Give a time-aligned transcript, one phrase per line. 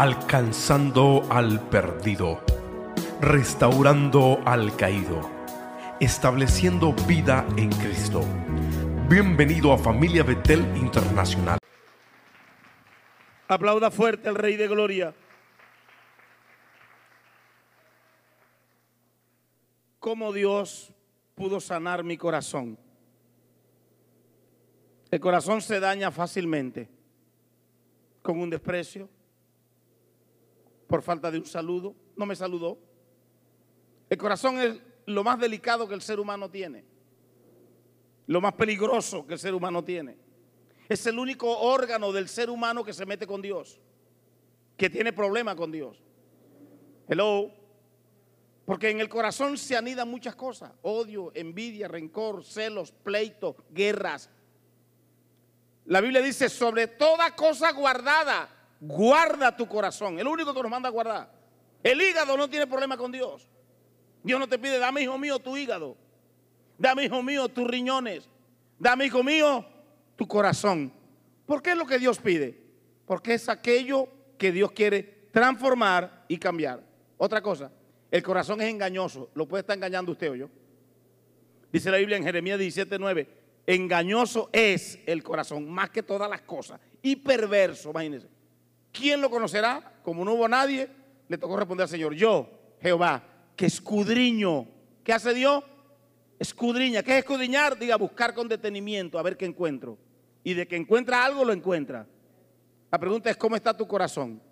[0.00, 2.40] alcanzando al perdido,
[3.20, 5.28] restaurando al caído,
[5.98, 8.20] estableciendo vida en Cristo.
[9.08, 11.58] Bienvenido a Familia Betel Internacional.
[13.48, 15.12] Aplauda fuerte al Rey de Gloria.
[19.98, 20.92] ¿Cómo Dios
[21.34, 22.78] pudo sanar mi corazón?
[25.10, 26.88] El corazón se daña fácilmente
[28.22, 29.08] con un desprecio,
[30.88, 31.94] por falta de un saludo.
[32.16, 32.78] No me saludó.
[34.10, 36.84] El corazón es lo más delicado que el ser humano tiene.
[38.26, 40.16] Lo más peligroso que el ser humano tiene.
[40.88, 43.78] Es el único órgano del ser humano que se mete con Dios.
[44.76, 46.02] Que tiene problema con Dios.
[47.06, 47.50] Hello.
[48.64, 50.72] Porque en el corazón se anidan muchas cosas.
[50.82, 54.30] Odio, envidia, rencor, celos, pleitos, guerras.
[55.86, 60.18] La Biblia dice, sobre toda cosa guardada, guarda tu corazón.
[60.18, 61.32] El único que nos manda a guardar.
[61.82, 63.48] El hígado no tiene problema con Dios.
[64.22, 65.96] Dios no te pide, dame hijo mío tu hígado.
[66.76, 68.28] Dame hijo mío tus riñones.
[68.78, 69.64] Dame hijo mío
[70.16, 70.92] tu corazón.
[71.46, 72.60] ¿Por qué es lo que Dios pide?
[73.06, 76.82] Porque es aquello que Dios quiere transformar y cambiar.
[77.16, 77.72] Otra cosa,
[78.10, 79.30] el corazón es engañoso.
[79.34, 80.48] Lo puede estar engañando usted o yo.
[81.72, 83.26] Dice la Biblia en Jeremías 17:9.
[83.66, 86.80] Engañoso es el corazón, más que todas las cosas.
[87.02, 88.28] Y perverso, imagínense.
[88.98, 90.00] ¿Quién lo conocerá?
[90.02, 90.88] Como no hubo nadie,
[91.28, 92.50] le tocó responder al Señor, yo,
[92.82, 93.22] Jehová,
[93.54, 94.66] que escudriño.
[95.04, 95.62] ¿Qué hace Dios?
[96.36, 97.04] Escudriña.
[97.04, 97.78] ¿Qué es escudriñar?
[97.78, 99.96] Diga, buscar con detenimiento, a ver qué encuentro.
[100.42, 102.08] Y de que encuentra algo, lo encuentra.
[102.90, 104.42] La pregunta es, ¿cómo está tu corazón?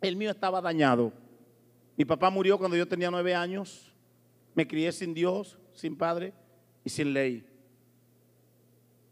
[0.00, 1.12] El mío estaba dañado.
[1.96, 3.92] Mi papá murió cuando yo tenía nueve años.
[4.56, 6.34] Me crié sin Dios, sin padre
[6.82, 7.46] y sin ley.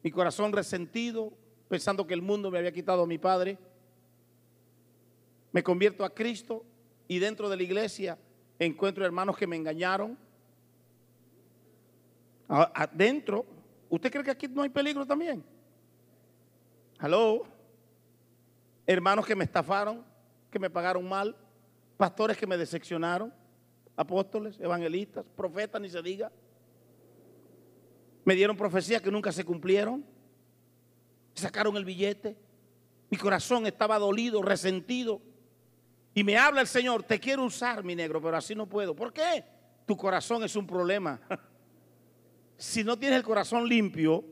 [0.03, 1.33] Mi corazón resentido,
[1.69, 3.59] pensando que el mundo me había quitado a mi padre
[5.53, 6.65] me convierto a Cristo
[7.09, 8.19] y dentro de la iglesia
[8.59, 10.19] encuentro hermanos que me engañaron.
[12.49, 13.47] Adentro,
[13.89, 15.45] ¿usted cree que aquí no hay peligro también?
[17.01, 17.45] Hello.
[18.87, 20.05] Hermanos que me estafaron,
[20.51, 21.37] que me pagaron mal,
[21.97, 23.33] pastores que me decepcionaron,
[23.97, 26.31] apóstoles, evangelistas, profetas, ni se diga.
[28.25, 30.05] Me dieron profecías que nunca se cumplieron.
[31.35, 32.37] Sacaron el billete.
[33.11, 35.23] Mi corazón estaba dolido, resentido.
[36.15, 38.95] Y me habla el Señor, te quiero usar, mi negro, pero así no puedo.
[38.95, 39.45] ¿Por qué?
[39.87, 41.21] Tu corazón es un problema.
[42.57, 44.25] si no tienes el corazón limpio,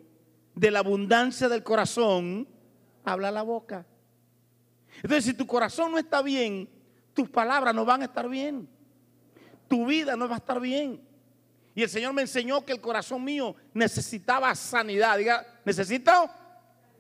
[0.59, 2.49] de la abundancia del corazón,
[3.05, 3.87] habla la boca.
[4.97, 6.69] Entonces, si tu corazón no está bien,
[7.15, 8.69] tus palabras no van a estar bien.
[9.69, 11.01] Tu vida no va a estar bien.
[11.77, 15.17] Y el Señor me enseñó que el corazón mío necesitaba sanidad.
[15.17, 16.29] Diga, necesito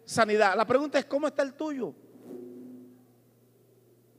[0.04, 0.56] sanidad.
[0.56, 1.92] La pregunta es, ¿cómo está el tuyo?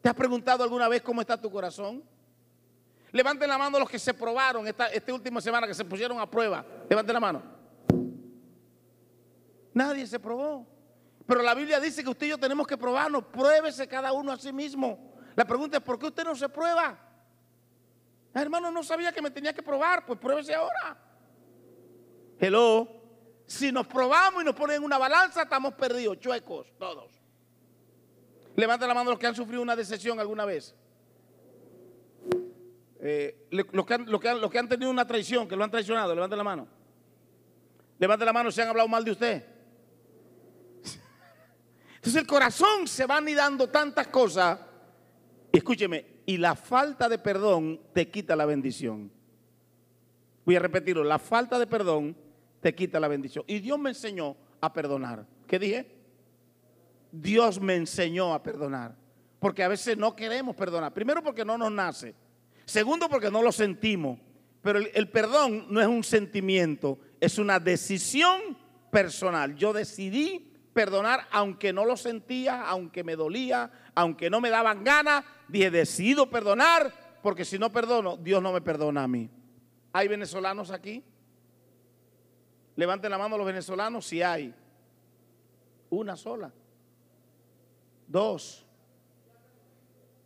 [0.01, 2.03] ¿Te has preguntado alguna vez cómo está tu corazón?
[3.11, 6.65] Levanten la mano los que se probaron esta, última semana, que se pusieron a prueba.
[6.89, 7.43] Levanten la mano.
[9.73, 10.65] Nadie se probó.
[11.25, 13.25] Pero la Biblia dice que usted y yo tenemos que probarnos.
[13.25, 15.15] Pruébese cada uno a sí mismo.
[15.35, 16.97] La pregunta es, ¿por qué usted no se prueba?
[18.33, 20.05] Ah, hermano, no sabía que me tenía que probar.
[20.05, 20.97] Pues pruébese ahora.
[22.39, 22.87] Hello.
[23.45, 27.18] Si nos probamos y nos ponen en una balanza, estamos perdidos, chuecos, todos.
[28.55, 30.75] Levanta la mano los que han sufrido una decepción alguna vez.
[33.01, 36.67] Eh, los, que han, tenido una traición, que lo han traicionado, levanta la mano.
[37.97, 39.45] Levanta la mano si han hablado mal de usted.
[41.95, 44.59] Entonces el corazón se va dando tantas cosas.
[45.51, 49.11] Escúcheme, y la falta de perdón te quita la bendición.
[50.45, 52.15] Voy a repetirlo, la falta de perdón
[52.61, 53.43] te quita la bendición.
[53.47, 55.25] Y Dios me enseñó a perdonar.
[55.47, 55.98] ¿Qué dije?
[57.11, 58.95] Dios me enseñó a perdonar.
[59.39, 60.93] Porque a veces no queremos perdonar.
[60.93, 62.13] Primero porque no nos nace.
[62.65, 64.19] Segundo porque no lo sentimos.
[64.61, 68.57] Pero el, perdón no es un sentimiento, es una decisión
[68.91, 69.55] personal.
[69.55, 75.23] Yo decidí perdonar aunque no lo sentía, aunque me dolía, aunque no me daban ganas.
[75.47, 79.29] Dije, decido perdonar porque si no perdono, Dios no me perdona a mí.
[79.93, 81.03] ¿Hay venezolanos aquí?
[82.75, 84.53] Levanten la mano los venezolanos si hay.
[85.89, 86.51] Una sola.
[88.09, 88.65] Dos.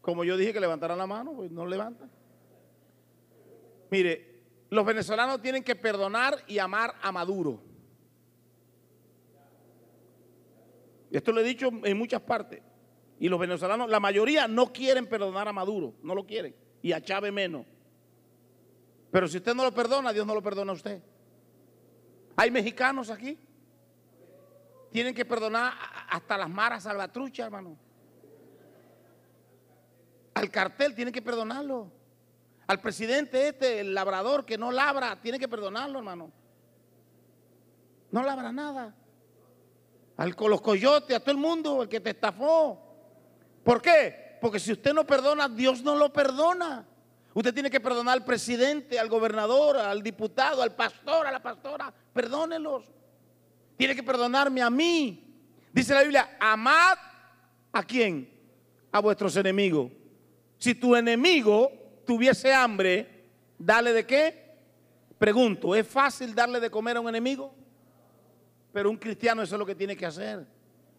[0.02, 2.10] Como yo dije que levantaran la mano, pues no levantan.
[3.92, 7.62] Mire, los venezolanos tienen que perdonar y amar a Maduro.
[11.12, 12.62] Esto lo he dicho en muchas partes.
[13.20, 16.56] Y los venezolanos, la mayoría no quieren perdonar a Maduro, no lo quieren.
[16.82, 17.66] Y a Chávez menos.
[19.12, 21.04] Pero si usted no lo perdona, Dios no lo perdona a usted.
[22.36, 23.38] ¿Hay mexicanos aquí?
[24.92, 25.74] Tienen que perdonar
[26.14, 27.76] hasta las maras salvatruchas, hermano.
[30.36, 31.92] Al cartel tiene que perdonarlo.
[32.68, 36.32] Al presidente este, el labrador que no labra, tiene que perdonarlo, hermano.
[38.12, 38.94] No labra nada.
[40.16, 42.80] Al los coyotes, a todo el mundo, el que te estafó.
[43.64, 44.38] ¿Por qué?
[44.40, 46.86] Porque si usted no perdona, Dios no lo perdona.
[47.34, 51.92] Usted tiene que perdonar al presidente, al gobernador, al diputado, al pastor, a la pastora.
[52.14, 52.86] Perdónelos.
[53.76, 55.23] Tiene que perdonarme a mí.
[55.74, 56.98] Dice la Biblia, amad
[57.72, 58.30] a quién?
[58.92, 59.92] A vuestros enemigos.
[60.58, 61.72] Si tu enemigo
[62.06, 63.26] tuviese hambre,
[63.58, 64.56] dale de qué?
[65.18, 67.54] Pregunto, ¿es fácil darle de comer a un enemigo?
[68.72, 70.46] Pero un cristiano eso es lo que tiene que hacer.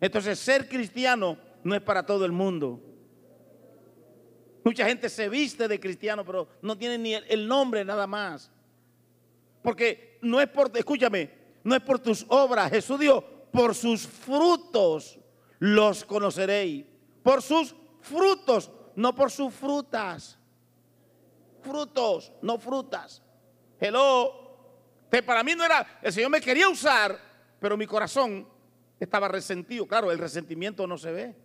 [0.00, 2.80] Entonces, ser cristiano no es para todo el mundo.
[4.64, 8.50] Mucha gente se viste de cristiano, pero no tiene ni el nombre nada más.
[9.62, 11.30] Porque no es por, escúchame,
[11.62, 12.70] no es por tus obras.
[12.70, 15.16] Jesús dijo, por sus frutos
[15.60, 16.84] los conoceréis.
[17.22, 20.36] Por sus frutos, no por sus frutas.
[21.62, 23.22] Frutos, no frutas.
[23.78, 24.42] Hello.
[25.24, 27.16] Para mí no era, el Señor me quería usar,
[27.60, 28.48] pero mi corazón
[28.98, 29.86] estaba resentido.
[29.86, 31.36] Claro, el resentimiento no se ve.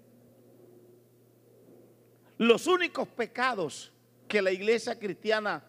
[2.40, 3.94] Los únicos pecados
[4.28, 5.64] que la iglesia cristiana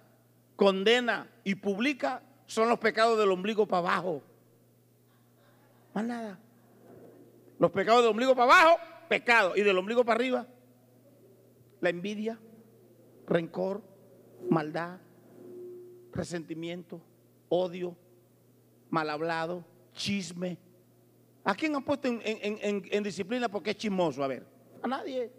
[0.57, 4.23] condena y publica son los pecados del ombligo para abajo.
[5.95, 6.39] Más nada.
[7.59, 9.57] Los pecados del ombligo para abajo, pecado.
[9.57, 10.47] Y del ombligo para arriba,
[11.81, 12.39] la envidia,
[13.27, 13.83] rencor,
[14.49, 14.99] maldad,
[16.13, 17.01] resentimiento,
[17.49, 17.97] odio,
[18.89, 20.59] mal hablado, chisme.
[21.45, 24.23] ¿A quién han puesto en, disciplina porque es chismoso?
[24.23, 24.47] A ver,
[24.83, 25.31] a nadie.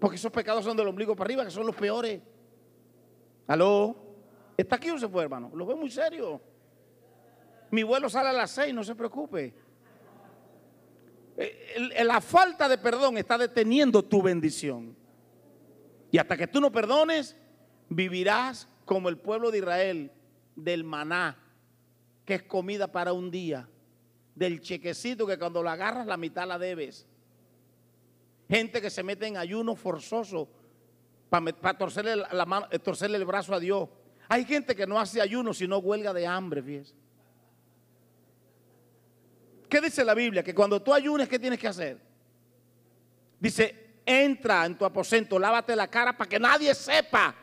[0.00, 2.20] Porque esos pecados son del ombligo para arriba, que son los peores.
[3.46, 3.96] ¿Aló?
[4.56, 5.50] ¿Está aquí o se fue, hermano?
[5.54, 6.40] Lo veo muy serio.
[7.70, 9.54] Mi vuelo sale a las seis, no se preocupe.
[11.36, 14.96] Eh, la falta de perdón está deteniendo tu bendición.
[16.10, 17.36] Y hasta que tú no perdones,
[17.88, 20.12] vivirás como el pueblo de Israel
[20.54, 21.36] del maná,
[22.24, 23.68] que es comida para un día,
[24.34, 27.06] del chequecito que cuando lo agarras la mitad la debes.
[28.48, 30.48] Gente que se mete en ayuno forzoso
[31.28, 32.22] para torcerle,
[32.70, 33.88] eh, torcerle el brazo a Dios.
[34.28, 36.94] Hay gente que no hace ayuno sino huelga de hambre, fíjese.
[39.68, 40.42] ¿Qué dice la Biblia?
[40.42, 41.98] Que cuando tú ayunes, ¿qué tienes que hacer?
[43.38, 47.34] Dice, entra en tu aposento, lávate la cara para que nadie sepa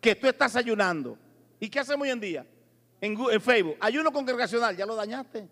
[0.00, 1.18] que tú estás ayunando.
[1.58, 2.46] ¿Y qué hacemos hoy en día?
[3.00, 5.48] En, Facebook, ayuno congregacional, ya lo dañaste.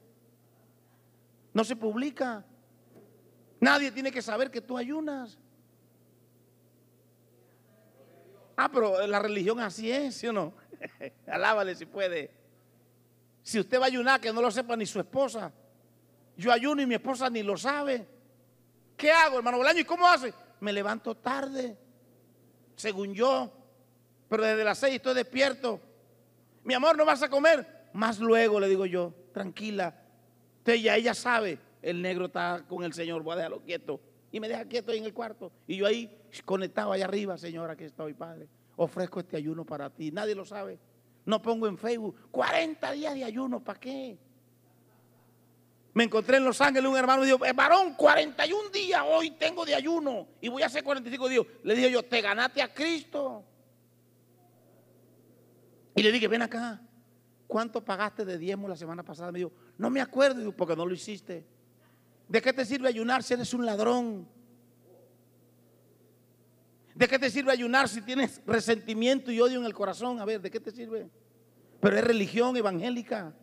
[1.53, 2.45] No se publica.
[3.59, 5.37] Nadie tiene que saber que tú ayunas.
[8.57, 10.55] Ah, pero la religión así es, ¿sí o no?
[11.27, 12.31] Alábale si puede.
[13.43, 15.53] Si usted va a ayunar, que no lo sepa ni su esposa.
[16.41, 18.07] Yo ayuno y mi esposa ni lo sabe.
[18.97, 19.81] ¿Qué hago, hermano Bolaño?
[19.81, 20.33] ¿Y cómo hace?
[20.61, 21.77] Me levanto tarde,
[22.77, 23.53] según yo.
[24.27, 25.79] Pero desde las seis estoy despierto.
[26.65, 27.91] Mi amor, ¿no vas a comer?
[27.93, 29.95] Más luego, le digo yo, tranquila.
[30.61, 34.01] Entonces ya ella sabe el negro está con el Señor, voy a dejarlo quieto.
[34.33, 35.53] Y me deja quieto ahí en el cuarto.
[35.67, 36.11] Y yo ahí
[36.47, 38.49] conectado allá arriba, Señora, que estoy, Padre.
[38.77, 40.11] Ofrezco este ayuno para ti.
[40.11, 40.79] Nadie lo sabe.
[41.27, 44.17] No pongo en Facebook 40 días de ayuno, ¿para qué?
[45.93, 49.65] Me encontré en Los Ángeles un hermano y dijo, eh, varón, 41 días hoy tengo
[49.65, 51.45] de ayuno y voy a hacer 45 días.
[51.65, 53.45] Le dije yo, te ganaste a Cristo.
[55.97, 56.81] Y le dije, ven acá,
[57.47, 59.33] ¿cuánto pagaste de diezmo la semana pasada?
[59.33, 61.45] Me dijo, no me acuerdo, porque no lo hiciste.
[62.29, 64.29] ¿De qué te sirve ayunar si eres un ladrón?
[66.95, 70.21] ¿De qué te sirve ayunar si tienes resentimiento y odio en el corazón?
[70.21, 71.11] A ver, ¿de qué te sirve?
[71.81, 73.35] Pero es religión evangélica.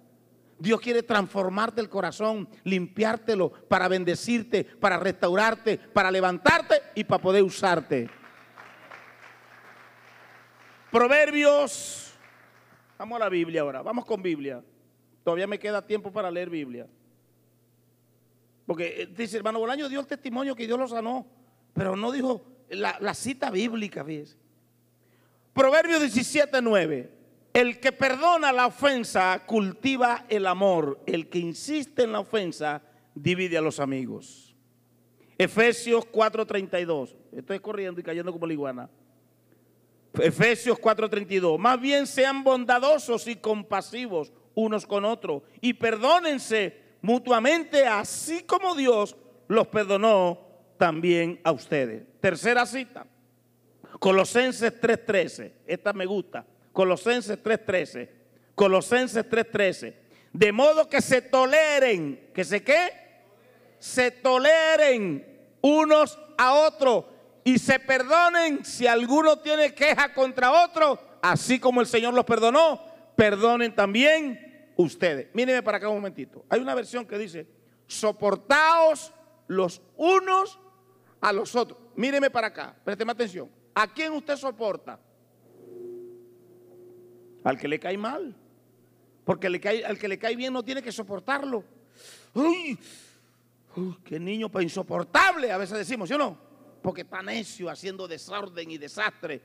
[0.60, 7.44] Dios quiere transformarte el corazón, limpiártelo para bendecirte, para restaurarte, para levantarte y para poder
[7.44, 8.10] usarte.
[10.92, 12.14] Proverbios.
[12.98, 13.82] Vamos a la Biblia ahora.
[13.82, 14.64] Vamos con Biblia.
[15.24, 16.88] Todavía me queda tiempo para leer Biblia.
[18.66, 21.26] Porque eh, dice, hermano Bolaño dio el testimonio que Dios lo sanó,
[21.74, 24.38] pero no dijo la, cita bíblica, fíjese.
[25.54, 27.17] Proverbios 17, 9.
[27.58, 31.02] El que perdona la ofensa cultiva el amor.
[31.08, 32.84] El que insiste en la ofensa
[33.16, 34.56] divide a los amigos.
[35.40, 37.16] Efesios 4:32.
[37.32, 38.90] Estoy corriendo y cayendo como la iguana.
[40.20, 41.58] Efesios 4:32.
[41.58, 49.16] Más bien sean bondadosos y compasivos unos con otros y perdónense mutuamente, así como Dios
[49.48, 50.40] los perdonó
[50.78, 52.06] también a ustedes.
[52.20, 53.08] Tercera cita,
[53.98, 55.54] Colosenses 3:13.
[55.66, 56.46] Esta me gusta.
[56.78, 58.08] Colosenses 3:13.
[58.54, 59.96] Colosenses 3:13.
[60.32, 62.92] De modo que se toleren, que se qué?
[63.80, 65.26] Se toleren
[65.62, 67.06] unos a otros
[67.44, 72.80] y se perdonen si alguno tiene queja contra otro, así como el Señor los perdonó,
[73.16, 75.34] perdonen también ustedes.
[75.34, 76.46] Mírenme para acá un momentito.
[76.48, 77.48] Hay una versión que dice,
[77.88, 79.12] soportaos
[79.48, 80.60] los unos
[81.22, 81.80] a los otros.
[81.96, 83.50] Míreme para acá, présteme atención.
[83.74, 85.00] ¿A quién usted soporta?
[87.48, 88.36] Al que le cae mal.
[89.24, 91.64] Porque al que le cae bien no tiene que soportarlo.
[92.34, 92.78] Uy,
[94.04, 96.38] qué niño insoportable, a veces decimos, ¿sí o no?
[96.82, 99.42] Porque está necio haciendo desorden y desastre.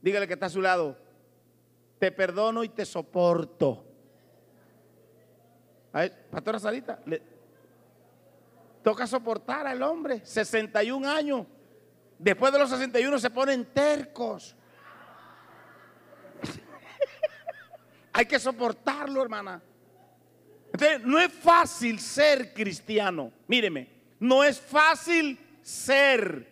[0.00, 0.96] Dígale que está a su lado.
[1.98, 3.84] Te perdono y te soporto.
[5.94, 7.20] A ver, Pastora Sarita, le,
[8.84, 10.24] toca soportar al hombre.
[10.24, 11.44] 61 años.
[12.20, 14.54] Después de los 61 se ponen tercos.
[18.16, 19.62] Hay que soportarlo, hermana.
[20.72, 23.30] Entonces, no es fácil ser cristiano.
[23.46, 26.50] Míreme, no es fácil ser.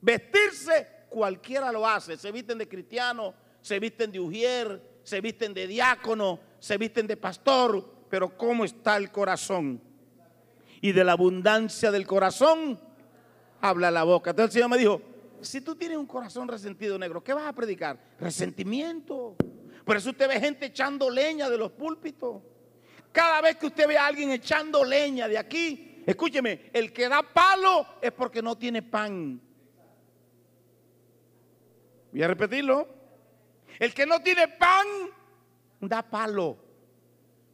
[0.00, 2.16] Vestirse, cualquiera lo hace.
[2.16, 7.18] Se visten de cristiano, se visten de ujier, se visten de diácono, se visten de
[7.18, 8.06] pastor.
[8.08, 9.82] Pero ¿cómo está el corazón?
[10.80, 12.80] Y de la abundancia del corazón
[13.60, 14.30] habla la boca.
[14.30, 15.02] Entonces el Señor me dijo,
[15.42, 18.02] si tú tienes un corazón resentido negro, ¿qué vas a predicar?
[18.18, 19.36] Resentimiento.
[19.86, 22.42] Por eso usted ve gente echando leña de los púlpitos.
[23.12, 27.22] Cada vez que usted ve a alguien echando leña de aquí, escúcheme, el que da
[27.22, 29.40] palo es porque no tiene pan.
[32.10, 32.88] Voy a repetirlo.
[33.78, 34.88] El que no tiene pan,
[35.80, 36.58] da palo.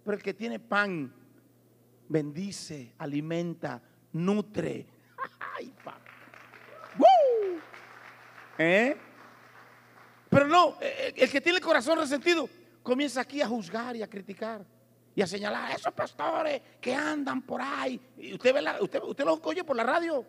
[0.03, 1.15] Pero el que tiene pan,
[2.09, 4.87] bendice, alimenta, nutre.
[5.59, 5.75] Ay,
[8.57, 8.97] ¿Eh?
[10.33, 12.49] Pero no, eh, el que tiene el corazón resentido
[12.83, 14.65] comienza aquí a juzgar y a criticar
[15.15, 18.01] y a señalar a esos pastores que andan por ahí.
[18.33, 20.25] Usted, ve usted, usted los oye por la radio.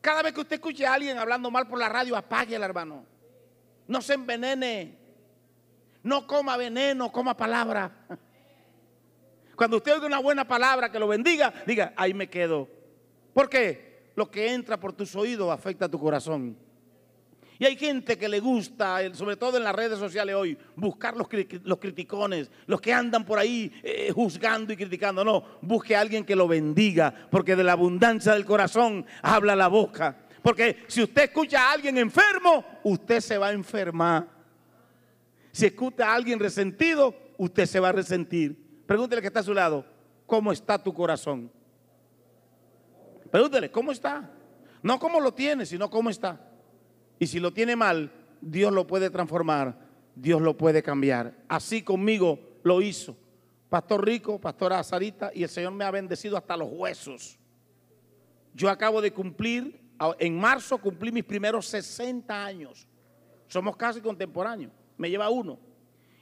[0.00, 3.06] Cada vez que usted escuche a alguien hablando mal por la radio, apague hermano.
[3.86, 4.98] No se envenene.
[6.02, 8.04] No coma veneno, coma palabra.
[9.54, 12.68] Cuando usted oiga una buena palabra que lo bendiga, diga, ahí me quedo.
[13.32, 14.10] ¿Por qué?
[14.16, 16.65] Lo que entra por tus oídos afecta a tu corazón.
[17.58, 21.26] Y hay gente que le gusta, sobre todo en las redes sociales hoy, buscar los,
[21.64, 25.24] los criticones, los que andan por ahí eh, juzgando y criticando.
[25.24, 29.68] No, busque a alguien que lo bendiga, porque de la abundancia del corazón habla la
[29.68, 30.26] boca.
[30.42, 34.28] Porque si usted escucha a alguien enfermo, usted se va a enfermar.
[35.50, 38.84] Si escucha a alguien resentido, usted se va a resentir.
[38.86, 39.86] Pregúntele que está a su lado,
[40.26, 41.50] ¿cómo está tu corazón?
[43.30, 44.30] Pregúntele, ¿cómo está?
[44.82, 46.38] No cómo lo tiene, sino cómo está.
[47.18, 49.78] Y si lo tiene mal, Dios lo puede transformar,
[50.14, 51.34] Dios lo puede cambiar.
[51.48, 53.16] Así conmigo lo hizo.
[53.68, 57.38] Pastor Rico, Pastora Azarita, y el Señor me ha bendecido hasta los huesos.
[58.54, 59.80] Yo acabo de cumplir,
[60.18, 62.86] en marzo cumplí mis primeros 60 años.
[63.48, 65.58] Somos casi contemporáneos, me lleva uno.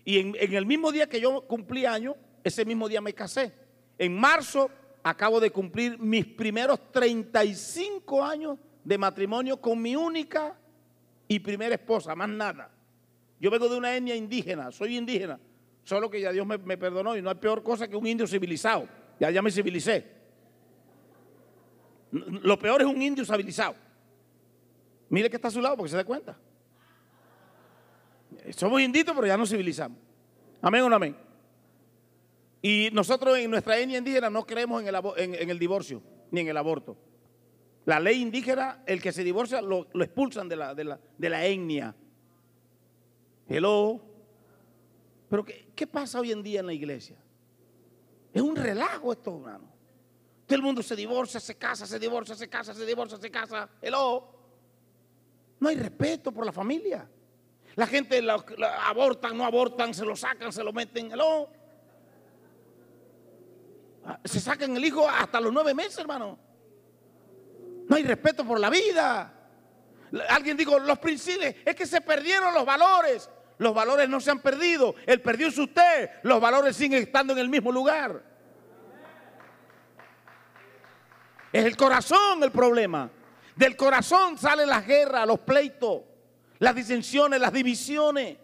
[0.04, 3.52] Y en, en el mismo día que yo cumplí años, ese mismo día me casé.
[3.98, 4.70] En marzo
[5.02, 10.58] acabo de cumplir mis primeros 35 años de matrimonio con mi única
[11.28, 12.70] y primera esposa, más nada.
[13.40, 15.38] Yo vengo de una etnia indígena, soy indígena,
[15.82, 18.88] solo que ya Dios me, perdonó y no hay peor cosa que un indio civilizado.
[19.18, 20.04] Ya, ya me civilicé.
[22.10, 23.74] Lo peor es un indio civilizado.
[25.08, 26.36] Mire que está a su lado porque se da cuenta.
[28.56, 29.98] Somos inditos, pero ya no civilizamos.
[30.60, 31.16] Amén o no amén.
[32.62, 36.48] Y nosotros en nuestra etnia indígena no creemos en el, en el divorcio ni en
[36.48, 36.96] el aborto.
[37.84, 41.44] La ley indígena, el que se divorcia lo, expulsan de la, de, la, de la,
[41.44, 41.94] etnia.
[43.46, 44.00] Hello.
[45.28, 47.16] Pero ¿qué, ¿qué, pasa hoy en día en la iglesia?
[48.32, 49.68] Es un relajo esto, hermano.
[50.46, 53.68] Todo el mundo se divorcia, se casa, se divorcia, se casa, se divorcia, se casa.
[53.80, 54.28] Hello.
[55.60, 57.08] No hay respeto por la familia.
[57.76, 58.34] La gente la,
[58.86, 61.10] abortan, no abortan, se lo sacan, se lo meten.
[61.12, 61.48] Hello.
[64.04, 66.38] Ah, se sacan el hijo hasta los nueve meses, hermano.
[67.94, 69.32] No hay respeto por la vida.
[70.28, 73.30] Alguien dijo, los principios, es que se perdieron los valores.
[73.58, 74.96] Los valores no se han perdido.
[75.06, 76.10] El perdió es usted.
[76.24, 78.20] Los valores siguen estando en el mismo lugar.
[81.52, 83.08] Es el corazón el problema.
[83.54, 86.02] Del corazón salen las guerras, los pleitos,
[86.58, 88.38] las disensiones, las divisiones.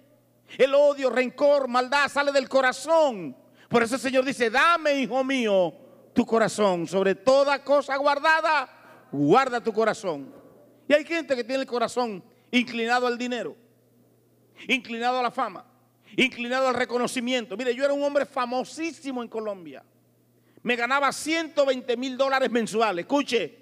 [0.58, 3.36] El odio, rencor, maldad sale del corazón.
[3.68, 5.74] Por eso el Señor dice, dame, hijo mío,
[6.12, 8.76] tu corazón sobre toda cosa guardada
[9.12, 10.32] guarda tu corazón.
[10.88, 13.56] Y hay gente que tiene el corazón inclinado al dinero,
[14.68, 15.64] inclinado a la fama,
[16.16, 17.56] inclinado al reconocimiento.
[17.56, 19.84] Mire, yo era un hombre famosísimo en Colombia.
[20.62, 23.04] Me ganaba 120 mil dólares mensuales.
[23.04, 23.56] Escuche,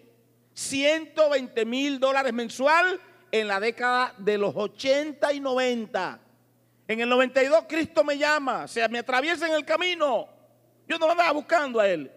[0.54, 3.00] 120 mil dólares mensual
[3.30, 6.20] en la década de los 80 y 90.
[6.88, 10.26] En el 92 Cristo me llama, o sea, me atraviesa en el camino.
[10.88, 12.10] Yo no lo andaba buscando a Él.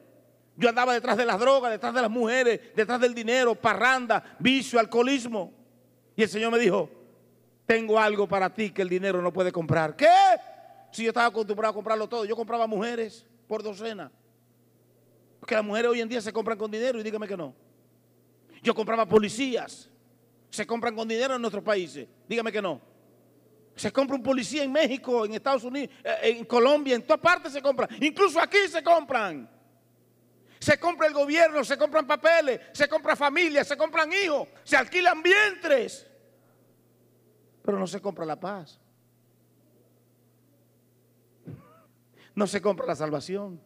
[0.56, 4.80] Yo andaba detrás de las drogas, detrás de las mujeres, detrás del dinero, parranda, vicio,
[4.80, 5.54] alcoholismo.
[6.16, 6.90] Y el Señor me dijo,
[7.66, 9.96] tengo algo para ti que el dinero no puede comprar.
[9.96, 10.08] ¿Qué?
[10.92, 14.12] Si yo estaba acostumbrado a comprarlo todo, yo compraba mujeres por docena.
[15.40, 17.56] Porque las mujeres hoy en día se compran con dinero y dígame que no.
[18.62, 19.90] Yo compraba policías.
[20.50, 22.08] Se compran con dinero en nuestros países.
[22.28, 22.82] Dígame que no.
[23.76, 27.54] Se compra un policía en México, en Estados Unidos, eh, en Colombia, en todas partes
[27.54, 27.90] se compran.
[28.02, 29.50] Incluso aquí se compran.
[30.62, 35.24] Se compra el gobierno, se compran papeles, se compra familias, se compran hijos, se alquilan
[35.24, 36.08] vientres.
[37.64, 38.80] Pero no se compra la paz.
[42.36, 43.60] No se compra la salvación.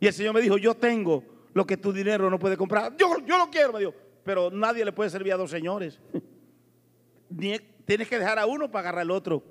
[0.00, 1.22] Y el Señor me dijo, yo tengo
[1.52, 2.96] lo que tu dinero no puede comprar.
[2.96, 3.92] Yo, yo lo quiero, me dijo.
[4.24, 6.00] Pero nadie le puede servir a dos señores.
[7.84, 9.44] Tienes que dejar a uno para agarrar al otro.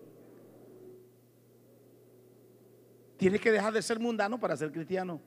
[3.18, 5.22] Tienes que dejar de ser mundano para ser cristiano.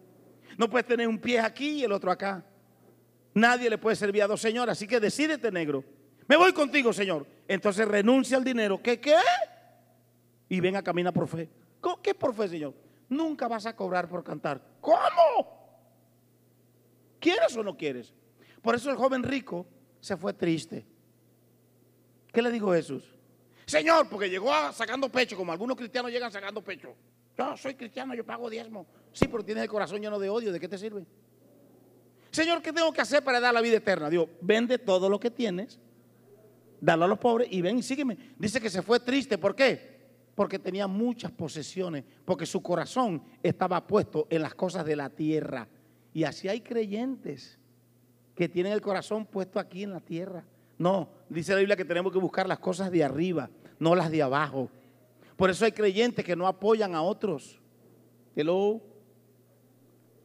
[0.57, 2.45] No puedes tener un pie aquí y el otro acá.
[3.35, 4.73] Nadie le puede servir a dos señores.
[4.73, 5.85] Así que decídete, negro.
[6.26, 7.26] Me voy contigo, Señor.
[7.49, 8.80] Entonces renuncia al dinero.
[8.83, 9.16] ¿Qué qué?
[10.49, 11.49] Y ven a caminar por fe.
[12.02, 12.75] ¿Qué por fe, Señor?
[13.09, 14.61] Nunca vas a cobrar por cantar.
[14.80, 15.61] ¿Cómo?
[17.19, 18.14] ¿Quieres o no quieres?
[18.62, 19.66] Por eso el joven rico
[20.00, 20.87] se fue triste.
[22.33, 23.04] ¿Qué le dijo Jesús?
[23.66, 26.95] Señor, porque llegó sacando pecho, como algunos cristianos llegan sacando pecho.
[27.37, 28.87] Yo soy cristiano, yo pago diezmo.
[29.12, 30.52] Sí, pero tienes el corazón lleno de odio.
[30.52, 31.04] ¿De qué te sirve?
[32.30, 34.08] Señor, ¿qué tengo que hacer para dar la vida eterna?
[34.08, 35.80] Dios, vende todo lo que tienes,
[36.80, 38.16] dalo a los pobres y ven y sígueme.
[38.38, 39.36] Dice que se fue triste.
[39.36, 39.98] ¿Por qué?
[40.34, 45.68] Porque tenía muchas posesiones, porque su corazón estaba puesto en las cosas de la tierra.
[46.14, 47.58] Y así hay creyentes
[48.34, 50.44] que tienen el corazón puesto aquí en la tierra.
[50.78, 54.22] No, dice la Biblia que tenemos que buscar las cosas de arriba, no las de
[54.22, 54.70] abajo.
[55.36, 57.60] Por eso hay creyentes que no apoyan a otros.
[58.36, 58.89] Hello.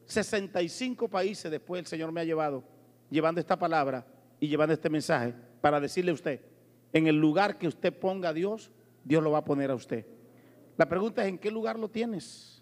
[0.06, 2.64] 65 países después el Señor me ha llevado,
[3.10, 4.06] llevando esta palabra
[4.40, 6.42] y llevando este mensaje para decirle a usted,
[6.94, 8.72] en el lugar que usted ponga a Dios,
[9.04, 10.06] Dios lo va a poner a usted.
[10.78, 12.62] La pregunta es, ¿en qué lugar lo tienes?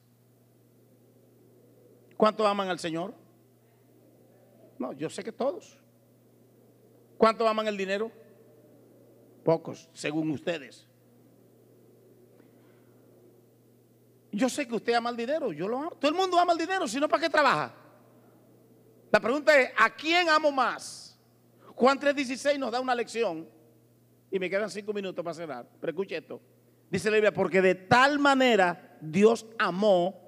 [2.17, 3.13] ¿Cuántos aman al Señor?
[4.79, 5.77] No, yo sé que todos.
[7.17, 8.11] ¿Cuántos aman el dinero?
[9.43, 10.87] Pocos, según ustedes.
[14.33, 15.91] Yo sé que usted ama el dinero, yo lo amo.
[15.91, 17.71] Todo el mundo ama el dinero, si no, ¿para qué trabaja?
[19.11, 21.15] La pregunta es, ¿a quién amo más?
[21.75, 23.47] Juan 3:16 nos da una lección
[24.31, 26.41] y me quedan cinco minutos para cerrar, pero escuche esto.
[26.89, 30.19] Dice la Biblia, porque de tal manera Dios amó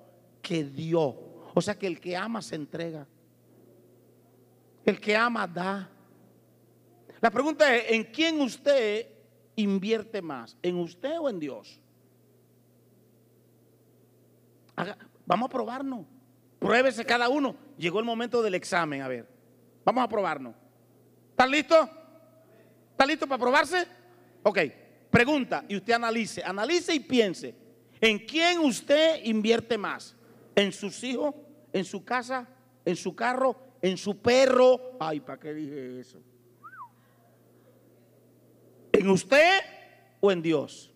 [0.41, 1.49] que dio.
[1.55, 3.07] O sea que el que ama se entrega.
[4.85, 5.89] El que ama da.
[7.21, 9.07] La pregunta es, ¿en quién usted
[9.55, 10.55] invierte más?
[10.61, 11.79] ¿En usted o en Dios?
[15.25, 16.05] Vamos a probarnos.
[16.59, 17.55] Pruébese cada uno.
[17.77, 19.27] Llegó el momento del examen, a ver.
[19.83, 20.55] Vamos a probarnos.
[21.31, 21.89] ¿Están listos?
[22.91, 23.85] ¿Están listos para probarse?
[24.43, 24.59] Ok,
[25.09, 27.55] pregunta y usted analice, analice y piense.
[27.99, 30.15] ¿En quién usted invierte más?
[30.55, 31.35] ¿En sus hijos?
[31.73, 32.47] ¿En su casa?
[32.85, 33.55] ¿En su carro?
[33.81, 34.97] ¿En su perro?
[34.99, 36.19] Ay, ¿para qué dije eso?
[38.91, 39.59] ¿En usted
[40.21, 40.91] o en Dios?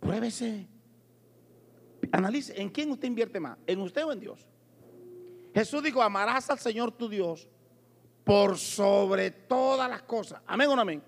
[0.00, 0.71] Pruébese.
[2.12, 3.58] Analice, ¿en quién usted invierte más?
[3.66, 4.46] ¿En usted o en Dios?
[5.54, 7.48] Jesús dijo, amarás al Señor tu Dios
[8.22, 10.40] por sobre todas las cosas.
[10.46, 11.02] Amén o no amén.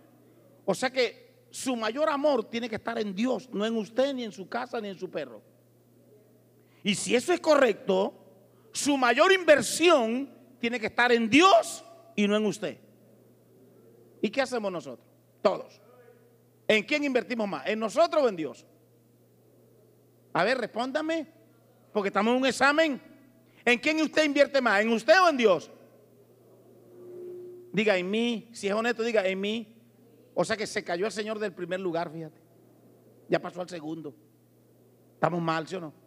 [0.65, 4.25] O sea que su mayor amor tiene que estar en Dios, no en usted, ni
[4.25, 5.43] en su casa, ni en su perro.
[6.83, 8.15] Y si eso es correcto,
[8.73, 11.85] su mayor inversión tiene que estar en Dios
[12.17, 12.79] y no en usted.
[14.21, 15.07] ¿Y qué hacemos nosotros?
[15.43, 15.81] Todos.
[16.67, 17.67] ¿En quién invertimos más?
[17.67, 18.67] ¿En nosotros o en Dios?
[20.35, 21.29] A ver, respóndame,
[21.93, 23.01] porque estamos en un examen.
[23.65, 24.83] ¿En quién usted invierte más?
[24.83, 25.71] ¿En usted o en Dios?
[27.73, 29.77] Diga en mí, si es honesto, diga en mí.
[30.35, 32.41] O sea que se cayó el Señor del primer lugar, fíjate.
[33.29, 34.13] Ya pasó al segundo.
[35.15, 36.05] Estamos mal, ¿sí o no?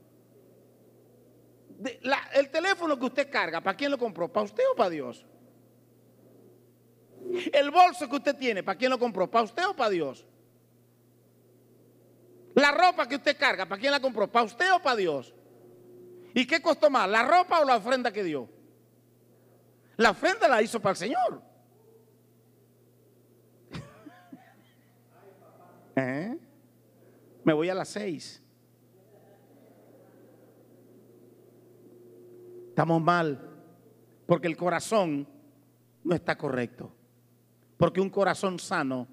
[2.33, 4.27] el teléfono que usted carga, ¿para quién lo compró?
[4.27, 5.23] ¿Para usted o para Dios?
[7.53, 9.29] El bolso que usted tiene, ¿para quién lo compró?
[9.29, 10.25] ¿Para usted o para Dios?
[12.57, 14.31] La ropa que usted carga, ¿para quién la compró?
[14.31, 15.31] ¿Para usted o para Dios?
[16.33, 18.49] ¿Y qué costó más, la ropa o la ofrenda que dio?
[19.97, 21.43] La ofrenda la hizo para el Señor.
[25.97, 26.35] ¿Eh?
[27.43, 28.41] Me voy a las seis.
[32.69, 33.39] Estamos mal
[34.25, 35.27] porque el corazón
[36.03, 36.91] no está correcto.
[37.77, 39.07] Porque un corazón sano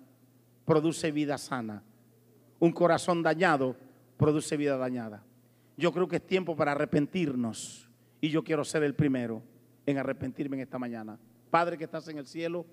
[0.64, 1.82] produce vida sana.
[2.64, 3.76] Un corazón dañado
[4.16, 5.22] produce vida dañada.
[5.76, 7.90] Yo creo que es tiempo para arrepentirnos
[8.22, 9.42] y yo quiero ser el primero
[9.84, 11.18] en arrepentirme en esta mañana.
[11.50, 12.64] Padre que estás en el cielo,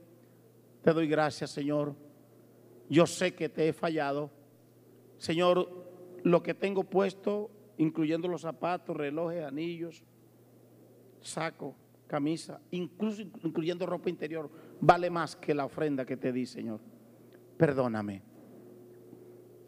[0.81, 1.93] te doy gracias, Señor.
[2.89, 4.31] Yo sé que te he fallado.
[5.17, 5.67] Señor,
[6.23, 10.05] lo que tengo puesto, incluyendo los zapatos, relojes, anillos,
[11.19, 11.75] saco,
[12.07, 14.49] camisa, incluso incluyendo ropa interior,
[14.79, 16.79] vale más que la ofrenda que te di, Señor.
[17.57, 18.30] Perdóname.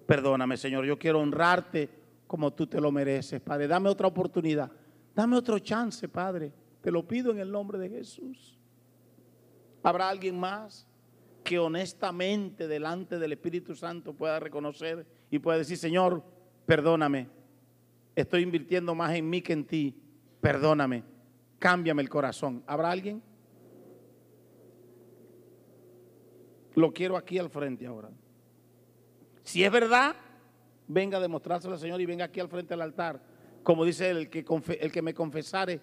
[0.05, 0.85] Perdóname, Señor.
[0.85, 1.89] Yo quiero honrarte
[2.27, 3.67] como tú te lo mereces, Padre.
[3.67, 4.71] Dame otra oportunidad.
[5.15, 6.51] Dame otro chance, Padre.
[6.81, 8.57] Te lo pido en el nombre de Jesús.
[9.83, 10.87] ¿Habrá alguien más
[11.43, 16.23] que honestamente delante del Espíritu Santo pueda reconocer y pueda decir, Señor,
[16.65, 17.27] perdóname.
[18.15, 19.95] Estoy invirtiendo más en mí que en ti.
[20.39, 21.03] Perdóname.
[21.59, 22.63] Cámbiame el corazón.
[22.65, 23.21] ¿Habrá alguien?
[26.75, 28.09] Lo quiero aquí al frente ahora.
[29.43, 30.15] Si es verdad,
[30.87, 33.21] venga a demostrárselo al Señor y venga aquí al frente del altar.
[33.61, 34.45] Como dice el que,
[34.79, 35.79] el que me confesare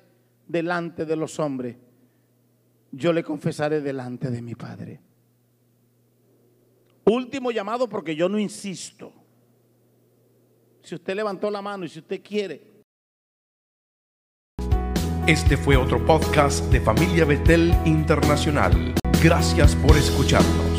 [0.47, 1.77] delante de los hombres,
[2.93, 5.01] yo le confesaré delante de mi Padre.
[7.05, 9.13] Último llamado porque yo no insisto.
[10.83, 12.71] Si usted levantó la mano y si usted quiere.
[15.27, 18.95] Este fue otro podcast de Familia Betel Internacional.
[19.23, 20.70] Gracias por escucharnos.